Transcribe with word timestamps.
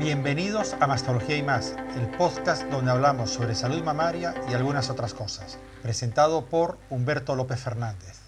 Bienvenidos 0.00 0.74
a 0.80 0.86
Mastología 0.86 1.36
y 1.36 1.42
más, 1.42 1.76
el 1.94 2.08
podcast 2.16 2.62
donde 2.70 2.90
hablamos 2.90 3.28
sobre 3.28 3.54
salud 3.54 3.84
mamaria 3.84 4.34
y 4.48 4.54
algunas 4.54 4.88
otras 4.88 5.12
cosas, 5.12 5.58
presentado 5.82 6.46
por 6.46 6.78
Humberto 6.88 7.36
López 7.36 7.60
Fernández. 7.60 8.22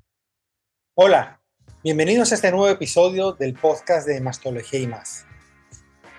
Hola, 0.94 1.40
bienvenidos 1.82 2.30
a 2.30 2.34
este 2.34 2.50
nuevo 2.50 2.68
episodio 2.68 3.32
del 3.32 3.54
podcast 3.54 4.06
de 4.06 4.20
Mastología 4.20 4.80
y 4.80 4.86
más. 4.86 5.24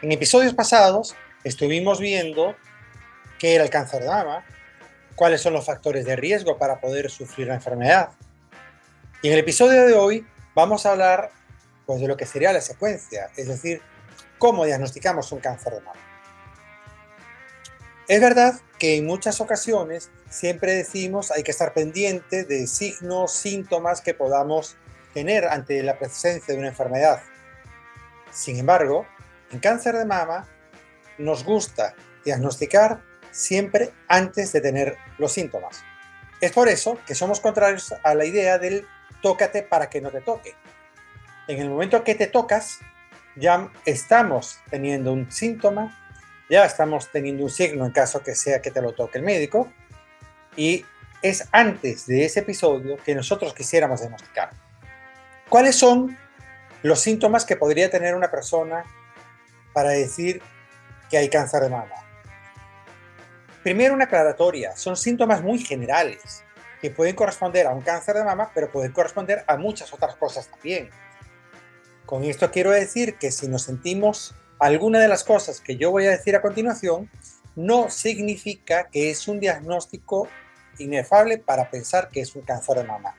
En 0.02 0.11
episodios 0.11 0.55
pasados 0.55 1.16
estuvimos 1.43 1.99
viendo 1.99 2.55
qué 3.38 3.54
era 3.54 3.63
el 3.63 3.70
cáncer 3.70 4.01
de 4.01 4.09
mama, 4.09 4.43
cuáles 5.13 5.41
son 5.41 5.54
los 5.54 5.67
factores 5.67 6.04
de 6.05 6.15
riesgo 6.15 6.57
para 6.57 6.81
poder 6.81 7.11
sufrir 7.11 7.45
la 7.45 7.54
enfermedad. 7.54 8.09
Y 9.21 9.27
en 9.27 9.33
el 9.33 9.39
episodio 9.41 9.85
de 9.85 9.93
hoy 9.93 10.25
vamos 10.55 10.88
a 10.88 10.93
hablar 10.93 11.29
pues, 11.85 12.01
de 12.01 12.07
lo 12.07 12.17
que 12.17 12.25
sería 12.25 12.51
la 12.51 12.61
secuencia, 12.61 13.29
es 13.38 13.47
decir, 13.47 13.83
cómo 14.44 14.66
diagnosticamos 14.66 15.32
un 15.32 15.39
cáncer 15.39 15.72
de 15.72 15.80
mama. 15.80 16.02
Es 18.09 18.20
verdad 18.20 18.59
que 18.77 18.98
en 18.98 19.05
muchas 19.05 19.40
ocasiones 19.40 20.12
siempre 20.30 20.73
decimos 20.73 21.31
hay 21.31 21.44
que 21.44 21.52
estar 21.52 21.73
pendiente 21.73 22.44
de 22.44 22.67
signos, 22.67 23.31
síntomas 23.31 24.02
que 24.02 24.14
podamos 24.14 24.76
tener 25.14 25.45
ante 25.45 25.81
la 25.81 25.98
presencia 25.98 26.53
de 26.53 26.59
una 26.59 26.67
enfermedad. 26.67 27.22
Sin 28.34 28.58
embargo, 28.58 29.08
en 29.50 29.59
cáncer 29.59 29.95
de 29.95 30.03
mama 30.03 30.45
nos 31.17 31.45
gusta 31.45 31.95
diagnosticar 32.25 33.02
siempre 33.31 33.94
antes 34.09 34.52
de 34.52 34.59
tener 34.59 34.98
los 35.20 35.31
síntomas. 35.31 35.86
Es 36.41 36.52
por 36.52 36.67
eso 36.67 36.98
que 37.08 37.16
somos 37.16 37.39
contrarios 37.39 37.95
a 38.03 38.14
la 38.14 38.25
idea 38.25 38.58
del 38.58 38.86
tócate 39.22 39.64
para 39.64 39.89
que 39.89 40.02
no 40.02 40.12
te 40.12 40.20
toque. 40.20 40.53
En 41.48 41.62
el 41.62 41.70
momento 41.70 42.03
que 42.03 42.16
te 42.16 42.28
tocas, 42.28 42.80
ya 43.36 43.70
estamos 43.86 44.60
teniendo 44.70 45.14
un 45.14 45.32
síntoma, 45.32 46.00
ya 46.50 46.66
estamos 46.66 47.10
teniendo 47.12 47.44
un 47.44 47.50
signo 47.50 47.86
en 47.86 47.92
caso 47.92 48.22
que 48.22 48.36
sea 48.36 48.62
que 48.62 48.72
te 48.72 48.81
lo 48.81 48.94
toque 48.94 49.17
el 49.17 49.23
médico, 49.23 49.72
y 50.56 50.86
es 51.22 51.48
antes 51.52 52.06
de 52.06 52.25
ese 52.25 52.42
episodio 52.42 52.98
que 52.98 53.16
nosotros 53.16 53.53
quisiéramos 53.53 54.02
diagnosticar. 54.02 54.52
¿Cuáles 55.50 55.75
son 55.75 56.17
los 56.81 57.00
síntomas 57.00 57.45
que 57.45 57.56
podría 57.56 57.90
tener 57.90 58.16
una 58.16 58.30
persona 58.30 58.84
para 59.73 59.90
decir 59.90 60.42
que 61.09 61.18
hay 61.18 61.30
cáncer 61.30 61.62
de 61.64 61.70
mama? 61.70 61.94
Primero, 63.64 63.94
una 63.94 64.06
aclaratoria. 64.06 64.75
Son 64.75 64.97
síntomas 64.97 65.42
muy 65.42 65.59
generales 65.59 66.44
que 66.81 66.92
pueden 66.92 67.16
corresponder 67.16 67.66
a 67.66 67.72
un 67.72 67.81
cáncer 67.81 68.16
de 68.16 68.25
mama, 68.25 68.52
pero 68.53 68.70
pueden 68.70 68.92
corresponder 68.92 69.45
a 69.47 69.56
muchas 69.56 69.94
otras 69.94 70.18
cosas 70.18 70.47
también. 70.47 70.90
Con 72.14 72.23
esto 72.25 72.52
quiero 72.52 72.69
decir 72.69 73.16
que 73.16 73.31
si 73.31 73.47
nos 73.47 73.64
sentimos 73.64 74.36
alguna 74.59 75.00
de 75.00 75.08
las 75.08 75.23
cosas 75.23 75.59
que 75.59 75.78
yo 75.78 75.89
voy 75.89 76.06
a 76.06 76.11
decir 76.11 76.36
a 76.36 76.44
continuación, 76.44 77.09
no 77.56 77.89
significa 77.89 78.88
que 78.92 79.09
es 79.09 79.28
un 79.28 79.39
diagnóstico 79.39 80.28
inefable 80.78 81.39
para 81.39 81.72
pensar 81.72 82.09
que 82.09 82.22
es 82.22 82.36
un 82.36 82.44
cáncer 82.44 82.78
de 82.78 82.84
mama. 82.84 83.16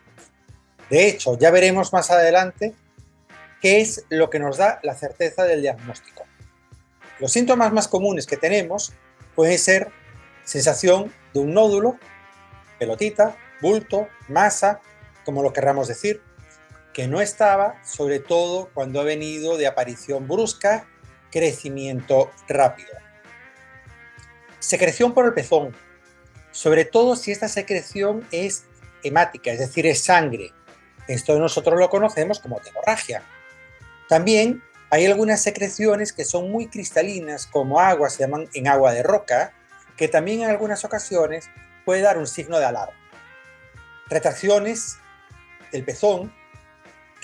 De 0.91 1.09
hecho, 1.09 1.37
ya 1.37 1.50
veremos 1.50 1.92
más 1.92 2.12
adelante 2.12 2.72
qué 3.61 3.81
es 3.81 4.05
lo 4.11 4.31
que 4.31 4.39
nos 4.39 4.59
da 4.59 4.78
la 4.84 4.95
certeza 4.95 5.42
del 5.42 5.61
diagnóstico. 5.61 6.22
Los 7.19 7.33
síntomas 7.33 7.72
más 7.72 7.89
comunes 7.89 8.28
que 8.28 8.37
tenemos 8.37 8.92
pueden 9.34 9.59
ser 9.59 9.89
sensación 10.45 11.12
de 11.33 11.41
un 11.41 11.53
nódulo, 11.53 11.98
pelotita, 12.78 13.37
bulto, 13.61 14.06
masa, 14.28 14.81
como 15.25 15.42
lo 15.42 15.53
querramos 15.53 15.89
decir, 15.89 16.22
que 16.95 17.09
no 17.09 17.20
estaba, 17.20 17.84
sobre 17.84 18.20
todo 18.20 18.70
cuando 18.73 19.00
ha 19.00 19.05
venido 19.05 19.59
de 19.59 19.67
aparición 19.67 20.27
brusca, 20.27 20.87
crecimiento 21.31 22.31
rápido. 22.48 22.91
Secreción 24.61 25.12
por 25.12 25.27
el 25.27 25.34
pezón, 25.34 25.75
sobre 26.53 26.84
todo 26.84 27.17
si 27.17 27.33
esta 27.33 27.48
secreción 27.48 28.27
es 28.31 28.65
hemática, 29.03 29.50
es 29.50 29.59
decir, 29.59 29.87
es 29.87 30.05
sangre. 30.05 30.53
Esto 31.09 31.38
nosotros 31.38 31.78
lo 31.78 31.91
conocemos 31.91 32.38
como 32.38 32.60
hemorragia. 32.65 33.22
También 34.09 34.62
hay 34.91 35.05
algunas 35.06 35.43
secreciones 35.43 36.12
que 36.12 36.25
son 36.25 36.50
muy 36.53 36.69
cristalinas, 36.69 37.49
como 37.49 37.81
agua, 37.81 38.09
se 38.09 38.21
llaman 38.21 38.49
en 38.55 38.69
agua 38.69 38.93
de 38.93 39.03
roca, 39.03 39.53
que 39.97 40.06
también 40.06 40.43
en 40.43 40.50
algunas 40.50 40.84
ocasiones 40.84 41.50
puede 41.84 42.03
dar 42.03 42.16
un 42.16 42.28
signo 42.28 42.59
de 42.59 42.66
alarma. 42.66 42.94
Retracciones 44.09 44.99
del 45.72 45.84
pezón, 45.84 46.32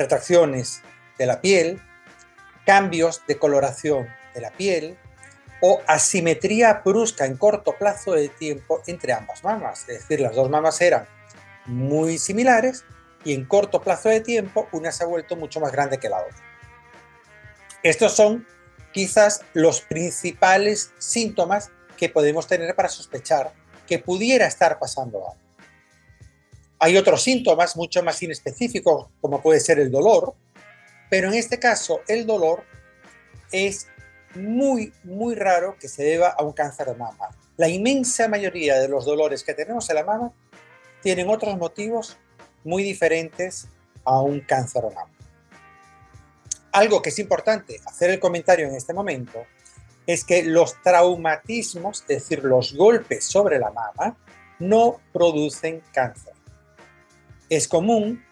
retracciones 0.01 0.81
de 1.19 1.27
la 1.27 1.41
piel, 1.41 1.81
cambios 2.65 3.23
de 3.29 3.39
coloración 3.39 4.09
de 4.35 4.41
la 4.41 4.51
piel 4.51 4.99
o 5.61 5.81
asimetría 5.87 6.81
brusca 6.83 7.27
en 7.27 7.37
corto 7.37 7.75
plazo 7.79 8.13
de 8.13 8.31
tiempo 8.31 8.83
entre 8.87 9.13
ambas 9.13 9.45
mamas. 9.45 9.81
Es 9.81 10.01
decir, 10.01 10.21
las 10.21 10.35
dos 10.35 10.49
mamas 10.49 10.81
eran 10.81 11.07
muy 11.67 12.19
similares 12.19 12.85
y 13.25 13.35
en 13.35 13.45
corto 13.45 13.83
plazo 13.83 14.09
de 14.09 14.23
tiempo 14.23 14.69
una 14.73 14.91
se 14.91 15.05
ha 15.05 15.07
vuelto 15.07 15.37
mucho 15.37 15.61
más 15.61 15.71
grande 15.71 15.99
que 15.99 16.09
la 16.09 16.23
otra. 16.23 16.43
Estos 17.83 18.15
son 18.15 18.47
quizás 18.93 19.43
los 19.53 19.83
principales 19.83 20.93
síntomas 20.97 21.71
que 21.99 22.09
podemos 22.09 22.47
tener 22.47 22.75
para 22.75 22.89
sospechar 22.89 23.53
que 23.87 23.99
pudiera 23.99 24.47
estar 24.47 24.79
pasando 24.79 25.19
algo. 25.19 25.50
Hay 26.83 26.97
otros 26.97 27.23
síntomas 27.23 27.77
mucho 27.77 28.03
más 28.03 28.23
inespecíficos, 28.23 29.09
como 29.21 29.43
puede 29.43 29.61
ser 29.61 29.79
el 29.79 29.91
dolor, 29.91 30.35
pero 31.11 31.29
en 31.29 31.35
este 31.35 31.59
caso 31.59 32.01
el 32.09 32.27
dolor 32.27 32.65
es 33.53 33.87
muy, 34.35 34.91
muy 35.05 35.35
raro 35.35 35.77
que 35.79 35.89
se 35.89 36.03
deba 36.03 36.31
a 36.31 36.43
un 36.43 36.53
cáncer 36.53 36.87
de 36.87 36.95
mama. 36.95 37.29
La 37.59 37.69
inmensa 37.69 38.29
mayoría 38.29 38.79
de 38.79 38.89
los 38.89 39.05
dolores 39.05 39.45
que 39.45 39.53
tenemos 39.53 39.91
en 39.91 39.97
la 39.97 40.05
mama 40.05 40.33
tienen 41.03 41.29
otros 41.29 41.59
motivos 41.59 42.17
muy 42.65 42.83
diferentes 42.83 43.69
a 44.05 44.23
un 44.23 44.41
cáncer 44.41 44.85
de 44.85 44.95
mama. 44.95 45.13
Algo 46.73 47.03
que 47.03 47.11
es 47.11 47.19
importante 47.19 47.79
hacer 47.85 48.09
el 48.09 48.21
comentario 48.21 48.67
en 48.67 48.75
este 48.75 48.95
momento 48.95 49.45
es 50.07 50.25
que 50.25 50.45
los 50.45 50.81
traumatismos, 50.83 52.01
es 52.03 52.09
decir, 52.09 52.43
los 52.43 52.73
golpes 52.73 53.27
sobre 53.27 53.59
la 53.59 53.71
mama, 53.71 54.17
no 54.59 54.99
producen 55.13 55.83
cáncer 55.93 56.30
es 57.51 57.69
común 57.69 58.25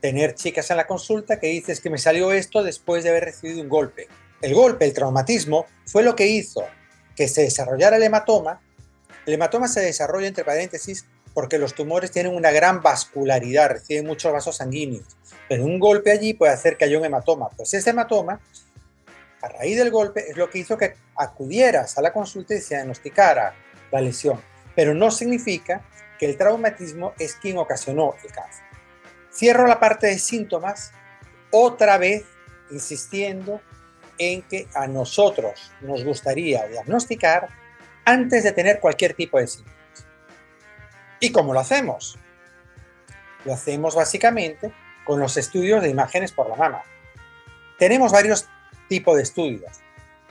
tener 0.00 0.34
chicas 0.34 0.70
en 0.70 0.78
la 0.78 0.86
consulta 0.86 1.38
que 1.38 1.48
dices 1.48 1.80
que 1.80 1.90
me 1.90 1.98
salió 1.98 2.32
esto 2.32 2.62
después 2.62 3.04
de 3.04 3.10
haber 3.10 3.24
recibido 3.24 3.60
un 3.60 3.68
golpe. 3.68 4.08
El 4.40 4.54
golpe, 4.54 4.84
el 4.84 4.94
traumatismo, 4.94 5.66
fue 5.84 6.02
lo 6.02 6.16
que 6.16 6.26
hizo 6.26 6.64
que 7.14 7.28
se 7.28 7.42
desarrollara 7.42 7.96
el 7.96 8.02
hematoma. 8.02 8.60
El 9.26 9.34
hematoma 9.34 9.68
se 9.68 9.80
desarrolla, 9.80 10.26
entre 10.26 10.44
paréntesis, 10.44 11.06
porque 11.34 11.58
los 11.58 11.74
tumores 11.74 12.10
tienen 12.10 12.34
una 12.34 12.50
gran 12.50 12.82
vascularidad, 12.82 13.70
reciben 13.70 14.06
muchos 14.06 14.32
vasos 14.32 14.56
sanguíneos. 14.56 15.16
Pero 15.48 15.64
un 15.64 15.78
golpe 15.78 16.10
allí 16.10 16.34
puede 16.34 16.52
hacer 16.52 16.76
que 16.76 16.84
haya 16.84 16.98
un 16.98 17.04
hematoma. 17.04 17.48
Pues 17.50 17.74
ese 17.74 17.90
hematoma, 17.90 18.40
a 19.40 19.48
raíz 19.48 19.76
del 19.76 19.90
golpe, 19.90 20.30
es 20.30 20.36
lo 20.36 20.50
que 20.50 20.58
hizo 20.58 20.76
que 20.76 20.94
acudieras 21.16 21.98
a 21.98 22.02
la 22.02 22.12
consulta 22.12 22.54
y 22.54 22.60
se 22.60 22.74
diagnosticara 22.74 23.54
la 23.90 24.00
lesión. 24.00 24.40
Pero 24.74 24.94
no 24.94 25.10
significa 25.10 25.82
que 26.22 26.30
el 26.30 26.36
traumatismo 26.36 27.14
es 27.18 27.34
quien 27.34 27.58
ocasionó 27.58 28.14
el 28.22 28.30
cáncer. 28.30 28.64
Cierro 29.32 29.66
la 29.66 29.80
parte 29.80 30.06
de 30.06 30.20
síntomas 30.20 30.92
otra 31.50 31.98
vez 31.98 32.24
insistiendo 32.70 33.60
en 34.18 34.42
que 34.42 34.68
a 34.72 34.86
nosotros 34.86 35.72
nos 35.80 36.04
gustaría 36.04 36.68
diagnosticar 36.68 37.48
antes 38.04 38.44
de 38.44 38.52
tener 38.52 38.78
cualquier 38.78 39.14
tipo 39.14 39.36
de 39.36 39.48
síntomas. 39.48 39.80
¿Y 41.18 41.32
cómo 41.32 41.52
lo 41.52 41.58
hacemos? 41.58 42.16
Lo 43.44 43.54
hacemos 43.54 43.96
básicamente 43.96 44.72
con 45.04 45.18
los 45.18 45.36
estudios 45.36 45.82
de 45.82 45.88
imágenes 45.88 46.30
por 46.30 46.48
la 46.48 46.54
mama. 46.54 46.84
Tenemos 47.80 48.12
varios 48.12 48.48
tipos 48.88 49.16
de 49.16 49.24
estudios 49.24 49.82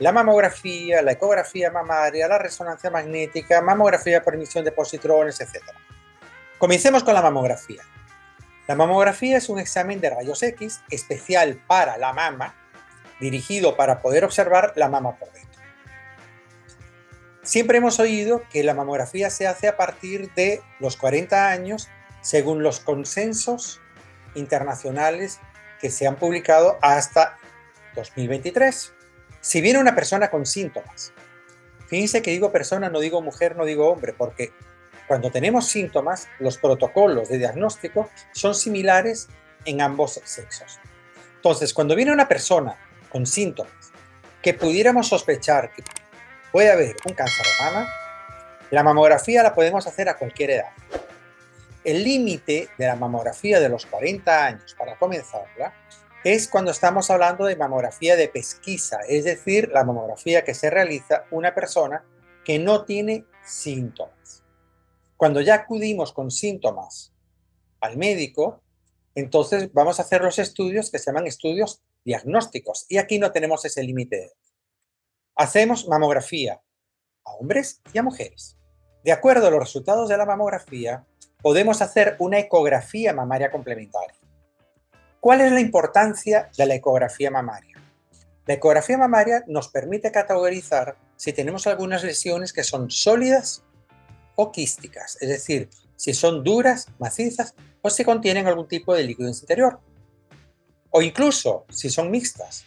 la 0.02 0.10
mamografía, 0.10 1.00
la 1.00 1.12
ecografía 1.12 1.70
mamaria, 1.70 2.26
la 2.26 2.36
resonancia 2.36 2.90
magnética, 2.90 3.62
mamografía 3.62 4.20
por 4.20 4.34
emisión 4.34 4.64
de 4.64 4.72
positrones, 4.72 5.40
etc. 5.40 5.62
Comencemos 6.62 7.02
con 7.02 7.14
la 7.14 7.22
mamografía. 7.22 7.82
La 8.68 8.76
mamografía 8.76 9.36
es 9.36 9.48
un 9.48 9.58
examen 9.58 10.00
de 10.00 10.10
rayos 10.10 10.44
X 10.44 10.80
especial 10.90 11.60
para 11.66 11.98
la 11.98 12.12
mama, 12.12 12.54
dirigido 13.18 13.76
para 13.76 14.00
poder 14.00 14.24
observar 14.24 14.72
la 14.76 14.88
mama 14.88 15.16
por 15.16 15.32
dentro. 15.32 15.60
Siempre 17.42 17.78
hemos 17.78 17.98
oído 17.98 18.44
que 18.52 18.62
la 18.62 18.74
mamografía 18.74 19.28
se 19.28 19.48
hace 19.48 19.66
a 19.66 19.76
partir 19.76 20.32
de 20.34 20.62
los 20.78 20.96
40 20.96 21.48
años, 21.48 21.88
según 22.20 22.62
los 22.62 22.78
consensos 22.78 23.80
internacionales 24.36 25.40
que 25.80 25.90
se 25.90 26.06
han 26.06 26.14
publicado 26.14 26.78
hasta 26.80 27.38
2023. 27.96 28.94
Si 29.40 29.60
viene 29.60 29.80
una 29.80 29.96
persona 29.96 30.30
con 30.30 30.46
síntomas, 30.46 31.12
fíjense 31.88 32.22
que 32.22 32.30
digo 32.30 32.52
persona, 32.52 32.88
no 32.88 33.00
digo 33.00 33.20
mujer, 33.20 33.56
no 33.56 33.64
digo 33.64 33.88
hombre, 33.88 34.12
porque 34.12 34.52
cuando 35.06 35.30
tenemos 35.30 35.68
síntomas, 35.68 36.28
los 36.38 36.58
protocolos 36.58 37.28
de 37.28 37.38
diagnóstico 37.38 38.08
son 38.32 38.54
similares 38.54 39.28
en 39.64 39.80
ambos 39.80 40.20
sexos. 40.24 40.78
Entonces, 41.36 41.74
cuando 41.74 41.94
viene 41.94 42.12
una 42.12 42.28
persona 42.28 42.76
con 43.10 43.26
síntomas 43.26 43.92
que 44.40 44.54
pudiéramos 44.54 45.08
sospechar 45.08 45.72
que 45.72 45.82
puede 46.50 46.70
haber 46.70 46.96
un 47.06 47.14
cáncer 47.14 47.44
de 47.44 47.64
mama, 47.64 47.88
la 48.70 48.82
mamografía 48.82 49.42
la 49.42 49.54
podemos 49.54 49.86
hacer 49.86 50.08
a 50.08 50.16
cualquier 50.16 50.50
edad. 50.50 50.70
El 51.84 52.04
límite 52.04 52.68
de 52.78 52.86
la 52.86 52.96
mamografía 52.96 53.60
de 53.60 53.68
los 53.68 53.86
40 53.86 54.46
años 54.46 54.74
para 54.78 54.96
comenzarla 54.96 55.74
es 56.24 56.46
cuando 56.48 56.70
estamos 56.70 57.10
hablando 57.10 57.44
de 57.44 57.56
mamografía 57.56 58.16
de 58.16 58.28
pesquisa, 58.28 59.00
es 59.08 59.24
decir, 59.24 59.70
la 59.72 59.84
mamografía 59.84 60.44
que 60.44 60.54
se 60.54 60.70
realiza 60.70 61.24
una 61.30 61.54
persona 61.54 62.04
que 62.44 62.58
no 62.58 62.84
tiene 62.84 63.24
síntomas. 63.44 64.21
Cuando 65.22 65.40
ya 65.40 65.54
acudimos 65.54 66.12
con 66.12 66.32
síntomas 66.32 67.12
al 67.80 67.96
médico, 67.96 68.60
entonces 69.14 69.72
vamos 69.72 70.00
a 70.00 70.02
hacer 70.02 70.20
los 70.20 70.40
estudios 70.40 70.90
que 70.90 70.98
se 70.98 71.12
llaman 71.12 71.28
estudios 71.28 71.80
diagnósticos 72.04 72.86
y 72.88 72.98
aquí 72.98 73.20
no 73.20 73.30
tenemos 73.30 73.64
ese 73.64 73.84
límite. 73.84 74.32
Hacemos 75.36 75.86
mamografía 75.86 76.60
a 77.24 77.34
hombres 77.34 77.82
y 77.92 77.98
a 77.98 78.02
mujeres. 78.02 78.56
De 79.04 79.12
acuerdo 79.12 79.46
a 79.46 79.52
los 79.52 79.60
resultados 79.60 80.08
de 80.08 80.16
la 80.16 80.26
mamografía, 80.26 81.06
podemos 81.40 81.82
hacer 81.82 82.16
una 82.18 82.40
ecografía 82.40 83.12
mamaria 83.12 83.52
complementaria. 83.52 84.18
¿Cuál 85.20 85.42
es 85.42 85.52
la 85.52 85.60
importancia 85.60 86.50
de 86.58 86.66
la 86.66 86.74
ecografía 86.74 87.30
mamaria? 87.30 87.80
La 88.46 88.54
ecografía 88.54 88.98
mamaria 88.98 89.44
nos 89.46 89.68
permite 89.68 90.10
categorizar 90.10 90.96
si 91.14 91.32
tenemos 91.32 91.68
algunas 91.68 92.02
lesiones 92.02 92.52
que 92.52 92.64
son 92.64 92.90
sólidas 92.90 93.62
o 94.36 94.52
quísticas, 94.52 95.18
es 95.20 95.28
decir, 95.28 95.68
si 95.96 96.14
son 96.14 96.42
duras, 96.42 96.88
macizas 96.98 97.54
o 97.80 97.90
si 97.90 98.04
contienen 98.04 98.46
algún 98.46 98.66
tipo 98.66 98.94
de 98.94 99.04
líquido 99.04 99.28
interior. 99.28 99.78
O 100.90 101.00
incluso 101.00 101.64
si 101.70 101.90
son 101.90 102.10
mixtas, 102.10 102.64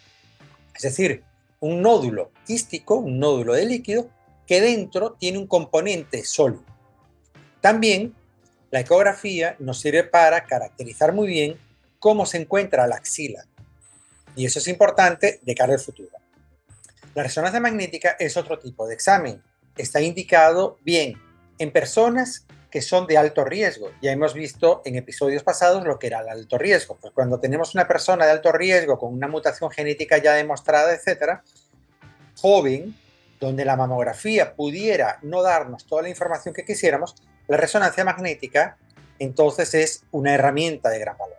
es 0.73 0.81
decir, 0.81 1.23
un 1.59 1.81
nódulo 1.81 2.31
quístico, 2.45 2.95
un 2.95 3.19
nódulo 3.19 3.53
de 3.53 3.65
líquido, 3.65 4.09
que 4.47 4.61
dentro 4.61 5.13
tiene 5.19 5.37
un 5.37 5.47
componente 5.47 6.23
sólido. 6.23 6.63
También 7.61 8.13
la 8.71 8.81
ecografía 8.81 9.55
nos 9.59 9.79
sirve 9.79 10.03
para 10.03 10.45
caracterizar 10.45 11.13
muy 11.13 11.27
bien 11.27 11.57
cómo 11.99 12.25
se 12.25 12.37
encuentra 12.37 12.87
la 12.87 12.97
axila. 12.97 13.45
Y 14.35 14.45
eso 14.45 14.59
es 14.59 14.67
importante 14.67 15.39
de 15.41 15.55
cara 15.55 15.73
al 15.73 15.79
futuro. 15.79 16.09
La 17.15 17.23
resonancia 17.23 17.59
magnética 17.59 18.15
es 18.19 18.37
otro 18.37 18.59
tipo 18.59 18.85
de 18.85 18.93
examen. 18.93 19.41
Está 19.77 20.01
indicado 20.01 20.77
bien 20.83 21.15
en 21.57 21.71
personas 21.71 22.45
que 22.69 22.81
son 22.81 23.07
de 23.07 23.17
alto 23.17 23.45
riesgo. 23.45 23.89
Ya 24.01 24.11
hemos 24.11 24.33
visto 24.33 24.81
en 24.85 24.95
episodios 24.95 25.43
pasados 25.43 25.85
lo 25.85 25.97
que 25.97 26.07
era 26.07 26.19
el 26.19 26.29
alto 26.29 26.57
riesgo. 26.57 26.97
Pues 26.99 27.13
cuando 27.13 27.39
tenemos 27.39 27.73
una 27.73 27.87
persona 27.87 28.25
de 28.25 28.31
alto 28.31 28.51
riesgo 28.51 28.99
con 28.99 29.13
una 29.13 29.27
mutación 29.27 29.71
genética 29.71 30.17
ya 30.17 30.33
demostrada, 30.33 30.93
etcétera, 30.93 31.43
joven, 32.35 32.95
donde 33.39 33.63
la 33.63 33.77
mamografía 33.77 34.55
pudiera 34.55 35.19
no 35.21 35.41
darnos 35.41 35.85
toda 35.85 36.01
la 36.01 36.09
información 36.09 36.53
que 36.53 36.65
quisiéramos, 36.65 37.15
la 37.47 37.57
resonancia 37.57 38.03
magnética 38.03 38.77
entonces 39.19 39.73
es 39.73 40.03
una 40.11 40.33
herramienta 40.33 40.89
de 40.89 40.99
gran 40.99 41.17
valor. 41.17 41.37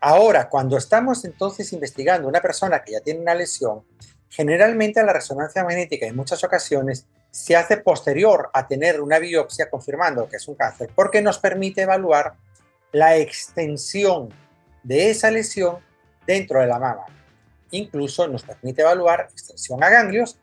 Ahora, 0.00 0.48
cuando 0.48 0.76
estamos 0.76 1.24
entonces 1.24 1.72
investigando 1.72 2.28
una 2.28 2.40
persona 2.40 2.82
que 2.82 2.92
ya 2.92 3.00
tiene 3.00 3.20
una 3.20 3.34
lesión, 3.34 3.84
generalmente 4.28 5.02
la 5.02 5.12
resonancia 5.12 5.64
magnética 5.64 6.06
en 6.06 6.16
muchas 6.16 6.42
ocasiones 6.44 7.06
se 7.34 7.56
hace 7.56 7.78
posterior 7.78 8.48
a 8.52 8.68
tener 8.68 9.00
una 9.00 9.18
biopsia 9.18 9.68
confirmando 9.68 10.28
que 10.28 10.36
es 10.36 10.46
un 10.46 10.54
cáncer, 10.54 10.88
porque 10.94 11.20
nos 11.20 11.40
permite 11.40 11.82
evaluar 11.82 12.34
la 12.92 13.16
extensión 13.16 14.28
de 14.84 15.10
esa 15.10 15.32
lesión 15.32 15.78
dentro 16.28 16.60
de 16.60 16.68
la 16.68 16.78
mama. 16.78 17.06
Incluso 17.72 18.28
nos 18.28 18.44
permite 18.44 18.82
evaluar 18.82 19.30
extensión 19.32 19.82
a 19.82 19.88
ganglios 19.88 20.38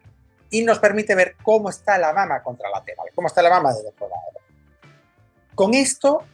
y 0.49 0.65
nos 0.65 0.79
permite 0.79 1.15
ver 1.15 1.37
cómo 1.41 1.69
está 1.69 1.97
la 1.97 2.11
mama 2.11 2.43
contralateral, 2.43 3.07
cómo 3.15 3.29
está 3.29 3.41
la 3.41 3.51
mama 3.51 3.73
del 3.73 3.87
otro. 3.87 4.09
Con 5.55 5.73
esto 5.73 6.25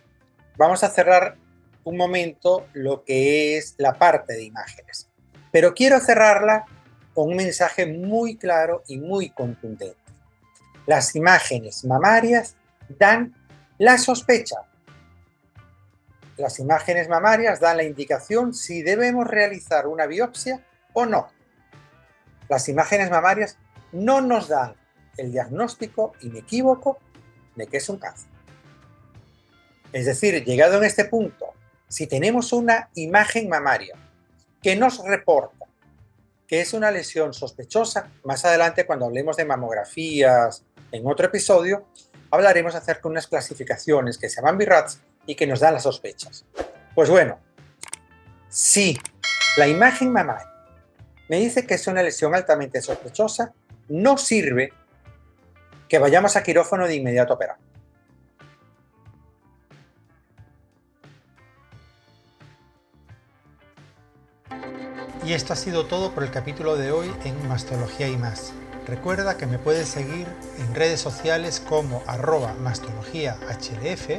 vamos 0.55 0.83
a 0.83 0.89
cerrar 0.89 1.35
un 1.83 1.97
momento 1.97 2.65
lo 2.73 3.03
que 3.03 3.57
es 3.57 3.75
la 3.77 3.93
parte 3.93 4.33
de 4.33 4.45
imágenes. 4.45 5.07
Pero 5.51 5.75
quiero 5.75 5.99
cerrarla 5.99 6.65
con 7.13 7.29
un 7.29 7.35
mensaje 7.35 7.85
muy 7.85 8.37
claro 8.37 8.81
y 8.87 8.97
muy 8.97 9.29
contundente. 9.29 10.06
Las 10.87 11.15
imágenes 11.17 11.83
mamarias 11.83 12.55
dan 12.97 13.35
la 13.77 13.97
sospecha. 13.97 14.55
Las 16.37 16.59
imágenes 16.59 17.09
mamarias 17.09 17.59
dan 17.59 17.77
la 17.77 17.83
indicación 17.83 18.53
si 18.53 18.83
debemos 18.83 19.27
realizar 19.27 19.85
una 19.85 20.05
biopsia 20.05 20.65
o 20.93 21.05
no. 21.05 21.27
Las 22.47 22.69
imágenes 22.69 23.11
mamarias 23.11 23.57
no 23.91 24.21
nos 24.21 24.47
dan 24.47 24.75
el 25.17 25.33
diagnóstico 25.33 26.13
inequívoco 26.21 26.99
de 27.57 27.67
que 27.67 27.77
es 27.77 27.89
un 27.89 27.99
cáncer. 27.99 28.29
Es 29.91 30.05
decir, 30.05 30.41
llegado 30.45 30.77
en 30.77 30.85
este 30.85 31.03
punto, 31.03 31.47
si 31.89 32.07
tenemos 32.07 32.53
una 32.53 32.89
imagen 32.95 33.49
mamaria 33.49 33.95
que 34.63 34.77
nos 34.77 35.03
reporta 35.05 35.65
que 36.47 36.61
es 36.61 36.73
una 36.73 36.91
lesión 36.91 37.33
sospechosa, 37.33 38.09
más 38.23 38.45
adelante 38.45 38.85
cuando 38.85 39.05
hablemos 39.05 39.35
de 39.35 39.43
mamografías 39.43 40.63
en 40.91 41.07
otro 41.07 41.27
episodio, 41.27 41.85
hablaremos 42.31 42.75
acerca 42.75 43.03
de 43.03 43.09
unas 43.09 43.27
clasificaciones 43.27 44.17
que 44.17 44.29
se 44.29 44.37
llaman 44.37 44.57
BIRATS 44.57 45.01
y 45.25 45.35
que 45.35 45.47
nos 45.47 45.59
dan 45.59 45.73
las 45.73 45.83
sospechas. 45.83 46.45
Pues 46.95 47.09
bueno, 47.09 47.39
si 48.49 48.97
la 49.57 49.67
imagen 49.67 50.11
mamaria 50.11 50.51
me 51.29 51.37
dice 51.37 51.65
que 51.65 51.73
es 51.73 51.87
una 51.87 52.01
lesión 52.01 52.33
altamente 52.33 52.81
sospechosa, 52.81 53.53
no 53.89 54.17
sirve 54.17 54.73
que 55.89 55.99
vayamos 55.99 56.35
a 56.35 56.43
quirófano 56.43 56.87
de 56.87 56.95
inmediato 56.95 57.33
a 57.33 57.35
operar. 57.35 57.57
Y 65.25 65.33
esto 65.33 65.51
ha 65.51 65.57
sido 65.57 65.87
todo 65.87 66.13
por 66.13 66.23
el 66.23 66.31
capítulo 66.31 66.77
de 66.77 66.91
hoy 66.91 67.13
en 67.25 67.47
Mastología 67.49 68.07
y 68.07 68.15
más. 68.15 68.53
Recuerda 68.87 69.35
que 69.35 69.47
me 69.47 69.59
puedes 69.59 69.89
seguir 69.89 70.25
en 70.59 70.73
redes 70.73 71.01
sociales 71.01 71.61
como 71.67 72.01
arroba 72.07 72.53
mastologiahlf 72.53 74.09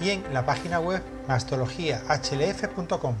y 0.00 0.10
en 0.10 0.24
la 0.34 0.44
página 0.44 0.80
web 0.80 1.00
mastologiahlf.com. 1.28 3.14